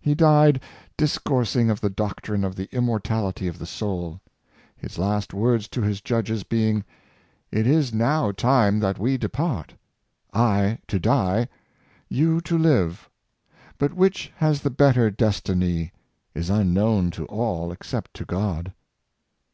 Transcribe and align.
He 0.00 0.14
died 0.14 0.62
discoursing 0.96 1.68
of 1.68 1.82
the 1.82 1.90
doctrine 1.90 2.44
of 2.44 2.56
the 2.56 2.66
immortality 2.74 3.46
of 3.46 3.58
the 3.58 3.66
soul; 3.66 4.22
his 4.74 4.96
last 4.96 5.34
words 5.34 5.68
to 5.68 5.82
his 5.82 6.00
judges 6.00 6.44
being,'' 6.44 6.82
it 7.52 7.66
is 7.66 7.92
now 7.92 8.32
time 8.32 8.78
that 8.78 8.98
we 8.98 9.18
depart— 9.18 9.74
I 10.32 10.78
to 10.88 10.98
die, 10.98 11.48
you 12.08 12.40
to 12.40 12.56
live; 12.56 13.10
but 13.76 13.92
which 13.92 14.32
has 14.36 14.62
the 14.62 14.70
better 14.70 15.10
destiny 15.10 15.92
is 16.34 16.48
unknown 16.48 17.10
to 17.10 17.26
all 17.26 17.70
except 17.70 18.14
to 18.14 18.24
God.' 18.24 18.72